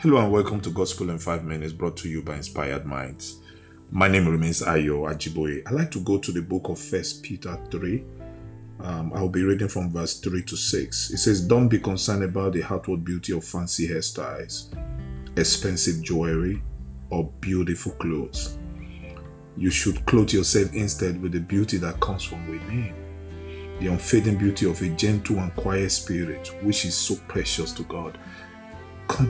Hello 0.00 0.18
and 0.18 0.30
welcome 0.30 0.60
to 0.60 0.70
Gospel 0.70 1.10
in 1.10 1.18
5 1.18 1.44
Minutes 1.44 1.72
brought 1.72 1.96
to 1.96 2.08
you 2.08 2.22
by 2.22 2.36
Inspired 2.36 2.86
Minds. 2.86 3.40
My 3.90 4.06
name 4.06 4.28
remains 4.28 4.62
Ayo 4.62 5.12
Ajiboye. 5.12 5.66
I 5.66 5.72
like 5.72 5.90
to 5.90 5.98
go 5.98 6.18
to 6.18 6.30
the 6.30 6.40
book 6.40 6.68
of 6.68 6.78
First 6.78 7.24
Peter 7.24 7.58
3. 7.68 8.04
Um, 8.78 9.12
I'll 9.12 9.28
be 9.28 9.42
reading 9.42 9.66
from 9.66 9.90
verse 9.90 10.20
3 10.20 10.44
to 10.44 10.56
6. 10.56 11.10
It 11.10 11.16
says, 11.16 11.44
Don't 11.44 11.66
be 11.66 11.80
concerned 11.80 12.22
about 12.22 12.52
the 12.52 12.62
outward 12.62 13.04
beauty 13.04 13.32
of 13.32 13.42
fancy 13.42 13.88
hairstyles, 13.88 14.72
expensive 15.36 16.00
jewelry, 16.00 16.62
or 17.10 17.32
beautiful 17.40 17.90
clothes. 17.94 18.56
You 19.56 19.72
should 19.72 20.06
clothe 20.06 20.30
yourself 20.30 20.72
instead 20.74 21.20
with 21.20 21.32
the 21.32 21.40
beauty 21.40 21.76
that 21.78 21.98
comes 21.98 22.22
from 22.22 22.48
within, 22.48 22.94
the 23.80 23.88
unfading 23.88 24.38
beauty 24.38 24.70
of 24.70 24.80
a 24.80 24.90
gentle 24.90 25.40
and 25.40 25.52
quiet 25.56 25.90
spirit, 25.90 26.54
which 26.62 26.84
is 26.84 26.94
so 26.94 27.16
precious 27.26 27.72
to 27.72 27.82
God 27.82 28.16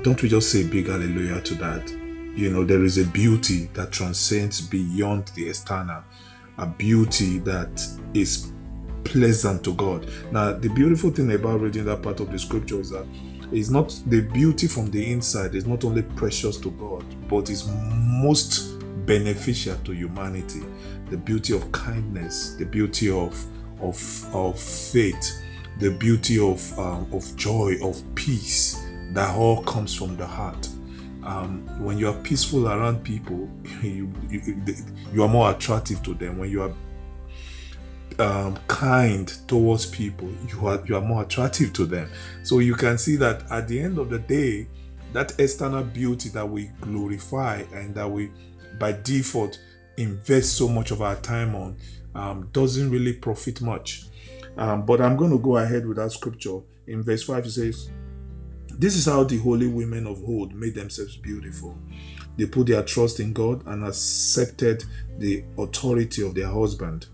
don't 0.02 0.22
we 0.22 0.28
just 0.28 0.50
say 0.50 0.66
big 0.66 0.88
hallelujah 0.88 1.40
to 1.42 1.54
that? 1.56 1.88
You 2.36 2.50
know, 2.50 2.64
there 2.64 2.84
is 2.84 2.98
a 2.98 3.04
beauty 3.04 3.68
that 3.74 3.90
transcends 3.90 4.60
beyond 4.60 5.28
the 5.34 5.48
external, 5.48 6.04
a 6.58 6.66
beauty 6.66 7.38
that 7.40 7.84
is 8.14 8.52
pleasant 9.04 9.64
to 9.64 9.74
God. 9.74 10.08
Now, 10.30 10.52
the 10.52 10.68
beautiful 10.68 11.10
thing 11.10 11.32
about 11.32 11.60
reading 11.60 11.84
that 11.86 12.02
part 12.02 12.20
of 12.20 12.30
the 12.30 12.38
scripture 12.38 12.80
is 12.80 12.90
that 12.90 13.06
it's 13.50 13.70
not 13.70 13.98
the 14.06 14.20
beauty 14.20 14.66
from 14.66 14.90
the 14.90 15.10
inside 15.10 15.54
is 15.54 15.66
not 15.66 15.84
only 15.84 16.02
precious 16.02 16.58
to 16.58 16.70
God, 16.72 17.04
but 17.28 17.48
is 17.48 17.66
most 17.68 18.78
beneficial 19.06 19.76
to 19.84 19.92
humanity. 19.92 20.60
The 21.08 21.16
beauty 21.16 21.54
of 21.56 21.70
kindness, 21.72 22.54
the 22.54 22.66
beauty 22.66 23.10
of 23.10 23.42
of 23.80 24.34
of 24.34 24.60
faith, 24.60 25.42
the 25.78 25.90
beauty 25.90 26.38
of 26.38 26.78
um, 26.78 27.08
of 27.12 27.34
joy, 27.36 27.76
of 27.82 28.02
peace 28.14 28.87
that 29.12 29.34
all 29.36 29.62
comes 29.62 29.94
from 29.94 30.16
the 30.16 30.26
heart. 30.26 30.68
Um, 31.24 31.66
when 31.82 31.98
you 31.98 32.08
are 32.08 32.20
peaceful 32.22 32.68
around 32.68 33.04
people, 33.04 33.48
you, 33.82 34.12
you, 34.30 34.62
you 35.12 35.22
are 35.22 35.28
more 35.28 35.50
attractive 35.50 36.02
to 36.04 36.14
them. 36.14 36.38
When 36.38 36.50
you 36.50 36.62
are 36.62 36.72
um, 38.18 38.56
kind 38.66 39.28
towards 39.46 39.86
people, 39.86 40.32
you 40.48 40.66
are 40.66 40.82
you 40.86 40.96
are 40.96 41.02
more 41.02 41.22
attractive 41.22 41.72
to 41.74 41.86
them. 41.86 42.10
So 42.42 42.58
you 42.58 42.74
can 42.74 42.98
see 42.98 43.16
that 43.16 43.50
at 43.50 43.68
the 43.68 43.80
end 43.80 43.98
of 43.98 44.10
the 44.10 44.18
day, 44.18 44.68
that 45.12 45.38
external 45.38 45.84
beauty 45.84 46.28
that 46.30 46.48
we 46.48 46.70
glorify 46.80 47.64
and 47.72 47.94
that 47.94 48.10
we 48.10 48.30
by 48.78 48.92
default 48.92 49.60
invest 49.96 50.56
so 50.56 50.68
much 50.68 50.90
of 50.90 51.02
our 51.02 51.16
time 51.16 51.54
on 51.54 51.76
um, 52.14 52.48
doesn't 52.52 52.90
really 52.90 53.12
profit 53.12 53.60
much. 53.60 54.04
Um, 54.56 54.84
but 54.84 55.00
I'm 55.00 55.16
going 55.16 55.30
to 55.30 55.38
go 55.38 55.56
ahead 55.58 55.86
with 55.86 55.98
that 55.98 56.12
scripture. 56.12 56.60
In 56.86 57.02
verse 57.02 57.22
5, 57.24 57.46
it 57.46 57.50
says, 57.50 57.90
this 58.78 58.94
is 58.94 59.06
how 59.06 59.24
the 59.24 59.38
holy 59.38 59.66
women 59.66 60.06
of 60.06 60.22
old 60.24 60.54
made 60.54 60.74
themselves 60.74 61.16
beautiful. 61.16 61.76
They 62.36 62.46
put 62.46 62.68
their 62.68 62.84
trust 62.84 63.18
in 63.18 63.32
God 63.32 63.66
and 63.66 63.84
accepted 63.84 64.84
the 65.18 65.44
authority 65.58 66.24
of 66.24 66.34
their 66.34 66.46
husband. 66.46 67.06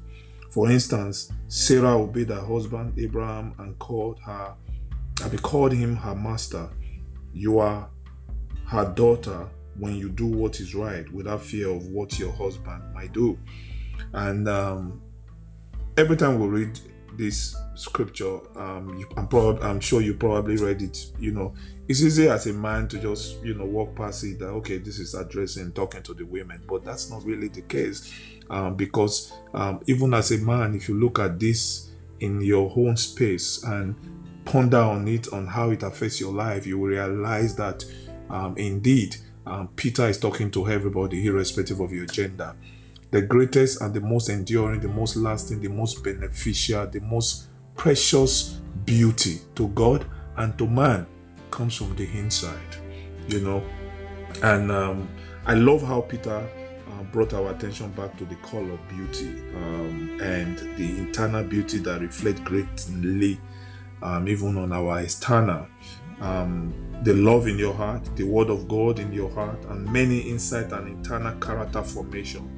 For 0.51 0.71
instance, 0.71 1.33
Sarah 1.49 1.99
obeyed 1.99 2.29
her 2.29 2.45
husband 2.45 2.99
Abraham 2.99 3.55
and 3.59 3.79
called 3.79 4.21
her, 4.21 4.55
and 5.23 5.43
called 5.43 5.73
him 5.73 5.97
her 5.97 6.15
master. 6.15 6.69
You 7.33 7.59
are 7.59 7.89
her 8.67 8.93
daughter 8.95 9.49
when 9.79 9.97
you 9.97 10.11
do 10.11 10.27
what 10.27 10.61
is 10.61 10.75
right 10.75 11.11
without 11.13 11.43
fear 11.43 11.71
of 11.71 11.87
what 11.87 12.19
your 12.19 12.33
husband 12.33 12.83
might 12.93 13.13
do. 13.13 13.39
And 14.13 14.47
um, 14.49 15.03
every 15.97 16.17
time 16.17 16.39
we 16.39 16.47
read 16.47 16.79
this 17.17 17.57
scripture 17.75 18.39
um 18.59 18.97
you, 18.99 19.09
I'm, 19.17 19.29
I'm 19.63 19.81
sure 19.81 20.01
you 20.01 20.15
probably 20.15 20.57
read 20.57 20.83
it 20.83 21.13
you 21.19 21.33
know. 21.33 21.55
It's 21.87 22.01
easy 22.01 22.29
as 22.29 22.47
a 22.47 22.53
man 22.53 22.89
to 22.89 22.99
just 22.99 23.43
you 23.45 23.55
know 23.55 23.67
walk 23.67 23.95
past 23.95 24.25
it 24.25 24.39
that 24.39 24.49
okay 24.49 24.79
this 24.79 24.99
is 24.99 25.15
addressing 25.15 25.73
talking 25.73 26.03
to 26.05 26.15
the 26.15 26.25
women. 26.25 26.63
But 26.67 26.85
that's 26.85 27.11
not 27.11 27.25
really 27.25 27.49
the 27.49 27.63
case 27.63 28.13
um, 28.51 28.75
because 28.75 29.33
um, 29.53 29.81
even 29.87 30.15
as 30.15 30.31
a 30.33 30.39
man 30.39 30.75
if 30.75 30.89
you 30.89 30.99
look 30.99 31.19
at 31.19 31.39
this 31.39 31.91
in 32.21 32.41
your 32.41 32.73
own 32.77 32.97
space 32.97 33.63
and 33.65 33.95
ponder 34.45 34.79
on 34.79 35.09
it 35.09 35.33
on 35.33 35.47
how 35.47 35.71
it 35.71 35.83
affects 35.83 36.21
your 36.21 36.33
life 36.33 36.67
you 36.67 36.79
will 36.79 36.89
realize 36.89 37.57
that 37.57 37.85
um, 38.31 38.57
indeed 38.57 39.17
um, 39.47 39.69
peter 39.77 40.07
is 40.07 40.19
talking 40.19 40.51
to 40.51 40.69
everybody 40.69 41.27
irrespective 41.27 41.81
of 41.81 41.93
your 41.93 42.07
gender. 42.07 42.55
The 43.11 43.23
greatest 43.23 43.81
and 43.81 43.95
the 43.95 44.01
most 44.01 44.29
enduring, 44.29 44.81
the 44.81 44.89
most 44.89 45.15
lasting, 45.15 45.61
the 45.61 45.69
most 45.69 46.03
beneficial, 46.03 46.87
the 46.89 47.01
most 47.01 47.47
precious 47.77 48.61
beauty 48.85 49.41
to 49.55 49.69
God 49.69 50.07
and 50.37 50.57
to 50.59 50.67
man 50.67 51.07
comes 51.51 51.77
from 51.77 51.95
the 51.97 52.05
inside, 52.19 52.77
you 53.29 53.41
know. 53.41 53.63
And 54.43 54.71
um, 54.71 55.09
I 55.47 55.55
love 55.55 55.83
how 55.83 56.03
Peter 56.03 56.37
uh, 56.89 57.03
brought 57.05 57.33
our 57.35 57.51
attention 57.53 57.91
back 57.93 58.17
to 58.19 58.25
the 58.25 58.35
call 58.37 58.69
of 58.71 58.89
beauty 58.89 59.29
um, 59.55 60.19
and 60.23 60.59
the 60.77 60.99
internal 60.99 61.45
beauty 61.45 61.79
that 61.79 62.01
reflects 62.01 62.43
greatly, 62.43 63.41
um, 64.03 64.29
even 64.29 64.57
on 64.57 64.73
our 64.73 65.01
external. 65.01 65.67
Um, 66.21 66.75
the 67.03 67.13
love 67.15 67.49
in 67.49 67.59
your 67.59 67.75
heart, 67.75 68.09
the 68.17 68.25
word 68.25 68.49
of 68.49 68.67
God 68.69 68.99
in 68.99 69.13
your 69.13 69.31
heart, 69.31 69.65
and 69.67 69.85
many 69.93 70.21
insight 70.21 70.73
and 70.73 70.89
internal 70.89 71.39
character 71.39 71.83
formation 71.83 72.51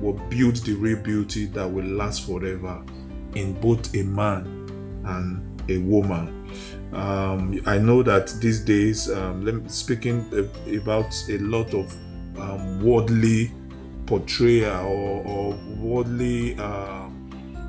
will 0.00 0.12
build 0.28 0.56
the 0.56 0.74
real 0.74 1.00
beauty 1.00 1.46
that 1.46 1.66
will 1.66 1.84
last 1.84 2.26
forever 2.26 2.84
in 3.34 3.52
both 3.60 3.94
a 3.94 4.02
man 4.02 4.46
and 5.04 5.70
a 5.70 5.78
woman. 5.78 6.50
Um, 6.92 7.60
I 7.66 7.78
know 7.78 8.02
that 8.02 8.28
these 8.40 8.60
days, 8.60 9.10
um, 9.10 9.68
speaking 9.68 10.28
about 10.80 11.12
a 11.28 11.38
lot 11.38 11.74
of 11.74 11.92
um, 12.38 12.82
worldly 12.82 13.50
portrayal 14.06 14.86
or, 14.86 15.26
or 15.26 15.54
worldly 15.78 16.56
uh, 16.58 17.08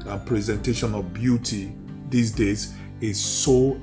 uh, 0.08 0.20
presentation 0.26 0.94
of 0.94 1.14
beauty 1.14 1.74
these 2.10 2.32
days 2.32 2.76
is 3.02 3.24
so 3.24 3.80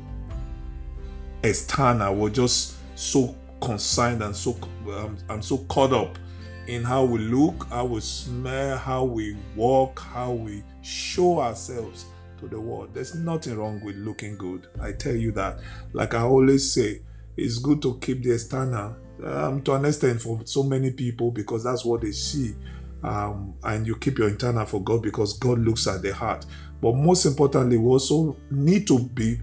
external. 1.43 2.15
We're 2.15 2.31
just 2.31 2.77
so 2.95 3.35
consigned 3.61 4.23
and 4.23 4.35
so 4.35 4.57
um, 4.91 5.17
I'm 5.29 5.43
so 5.43 5.59
caught 5.59 5.93
up 5.93 6.19
in 6.67 6.85
how 6.85 7.05
we 7.05 7.19
look, 7.19 7.67
how 7.69 7.87
we 7.87 8.01
smell, 8.01 8.79
how 8.79 9.05
we 9.05 9.37
walk, 9.57 10.01
how 10.01 10.33
we 10.33 10.63
show 10.83 11.41
ourselves 11.41 12.07
to 12.39 12.49
the 12.49 12.61
world. 12.61 12.91
There's 12.93 13.15
nothing 13.15 13.57
wrong 13.57 13.81
with 13.85 13.97
looking 13.97 14.37
good. 14.37 14.67
I 14.81 14.93
tell 14.93 15.15
you 15.15 15.33
that. 15.33 15.61
Like 15.93 16.15
I 16.15 16.23
always 16.23 16.73
say, 16.73 17.03
it's 17.37 17.59
good 17.59 17.81
to 17.83 17.99
keep 18.01 18.23
the 18.23 18.33
external 18.33 18.97
um, 19.25 19.63
to 19.63 19.75
an 19.75 19.85
extent 19.85 20.21
for 20.21 20.41
so 20.45 20.63
many 20.63 20.91
people 20.91 21.31
because 21.31 21.65
that's 21.65 21.85
what 21.85 22.03
they 22.03 22.13
see. 22.13 22.55
Um, 23.03 23.55
and 23.65 23.87
you 23.87 23.97
keep 23.97 24.19
your 24.19 24.29
internal 24.29 24.65
for 24.65 24.83
God 24.83 25.03
because 25.03 25.39
God 25.39 25.59
looks 25.59 25.87
at 25.87 26.03
the 26.03 26.15
heart. 26.15 26.47
But 26.81 26.95
most 26.95 27.25
importantly, 27.27 27.77
we 27.77 27.89
also 27.89 28.37
need 28.51 28.87
to 28.89 28.99
be 28.99 29.41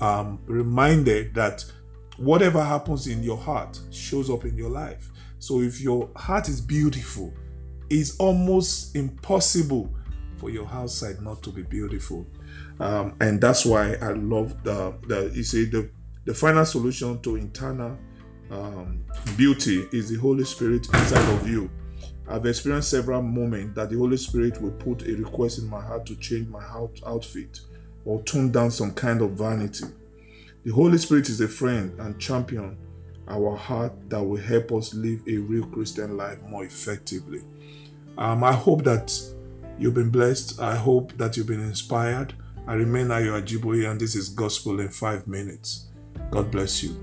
um, 0.00 0.40
reminded 0.46 1.34
that 1.34 1.64
whatever 2.16 2.62
happens 2.62 3.06
in 3.06 3.22
your 3.22 3.36
heart 3.36 3.78
shows 3.90 4.30
up 4.30 4.44
in 4.44 4.56
your 4.56 4.70
life. 4.70 5.10
So 5.38 5.60
if 5.60 5.80
your 5.80 6.10
heart 6.16 6.48
is 6.48 6.60
beautiful, 6.60 7.32
it's 7.90 8.16
almost 8.18 8.94
impossible 8.96 9.92
for 10.36 10.50
your 10.50 10.68
outside 10.68 11.20
not 11.20 11.42
to 11.42 11.50
be 11.50 11.62
beautiful. 11.62 12.26
Um, 12.80 13.16
and 13.20 13.40
that's 13.40 13.64
why 13.64 13.94
I 13.94 14.12
love 14.12 14.62
the, 14.62 14.94
the 15.06 15.30
you 15.34 15.42
see 15.42 15.64
the 15.64 15.90
the 16.24 16.34
final 16.34 16.64
solution 16.64 17.20
to 17.22 17.36
internal 17.36 17.96
um, 18.50 19.04
beauty 19.36 19.88
is 19.92 20.10
the 20.10 20.16
Holy 20.16 20.44
Spirit 20.44 20.86
inside 20.86 21.34
of 21.34 21.48
you. 21.48 21.70
I've 22.28 22.44
experienced 22.44 22.90
several 22.90 23.22
moments 23.22 23.74
that 23.76 23.90
the 23.90 23.96
Holy 23.96 24.18
Spirit 24.18 24.60
will 24.60 24.72
put 24.72 25.02
a 25.08 25.14
request 25.14 25.58
in 25.58 25.68
my 25.68 25.80
heart 25.80 26.04
to 26.06 26.16
change 26.16 26.48
my 26.48 26.62
out- 26.64 27.00
outfit 27.06 27.60
or 28.04 28.22
tone 28.22 28.52
down 28.52 28.70
some 28.70 28.92
kind 28.92 29.22
of 29.22 29.32
vanity. 29.32 29.86
The 30.64 30.72
Holy 30.72 30.98
Spirit 30.98 31.28
is 31.30 31.40
a 31.40 31.48
friend 31.48 31.98
and 31.98 32.18
champion 32.20 32.76
our 33.28 33.56
heart 33.56 33.92
that 34.08 34.22
will 34.22 34.36
help 34.38 34.72
us 34.72 34.94
live 34.94 35.20
a 35.28 35.36
real 35.36 35.66
Christian 35.66 36.16
life 36.16 36.40
more 36.42 36.64
effectively. 36.64 37.42
Um, 38.16 38.42
I 38.42 38.52
hope 38.52 38.84
that 38.84 39.12
you've 39.78 39.94
been 39.94 40.10
blessed. 40.10 40.60
I 40.60 40.74
hope 40.74 41.16
that 41.18 41.36
you've 41.36 41.46
been 41.46 41.60
inspired. 41.60 42.34
I 42.66 42.74
remain 42.74 43.08
Ayo 43.08 43.40
Ajiboye, 43.40 43.90
and 43.90 44.00
this 44.00 44.14
is 44.14 44.28
Gospel 44.28 44.80
in 44.80 44.88
Five 44.88 45.26
Minutes. 45.26 45.86
God 46.30 46.50
bless 46.50 46.82
you. 46.82 46.96